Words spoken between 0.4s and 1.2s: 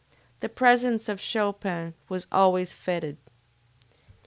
presence